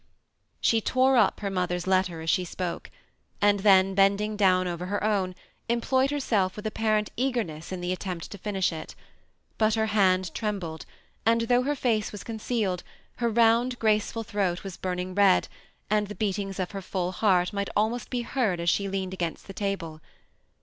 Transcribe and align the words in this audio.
She 0.59 0.81
tore 0.81 1.15
up 1.15 1.41
her 1.41 1.51
mother^s 1.51 1.85
letter 1.85 2.21
as 2.21 2.29
she 2.31 2.43
spoke, 2.43 2.89
and 3.39 3.59
then 3.59 3.95
hending 3.95 4.35
down 4.35 4.67
over 4.67 4.87
her 4.87 5.03
own, 5.03 5.35
employed 5.69 6.09
herself 6.09 6.55
witb 6.55 6.65
apparent 6.65 7.11
eagerness 7.17 7.71
in 7.71 7.81
the 7.81 7.91
attempt 7.93 8.31
to 8.31 8.39
finish 8.39 8.73
it; 8.73 8.95
but 9.59 9.75
her 9.75 9.85
hand 9.85 10.33
trembled, 10.33 10.87
and 11.23 11.41
though 11.41 11.61
her 11.61 11.75
face 11.75 12.11
was 12.11 12.23
concealed, 12.23 12.81
her 13.17 13.29
round 13.29 13.77
graceful 13.77 14.23
throat 14.23 14.63
was 14.63 14.75
burning 14.75 15.13
red, 15.13 15.47
and 15.87 16.07
the 16.07 16.15
beatings 16.15 16.59
of 16.59 16.71
her 16.71 16.81
fuU 16.81 17.13
heart 17.13 17.53
might 17.53 17.69
almost 17.75 18.09
be 18.09 18.21
heard 18.23 18.59
as 18.59 18.71
she 18.71 18.89
leaned 18.89 19.13
agunst 19.13 19.43
the 19.43 19.53
table. 19.53 20.01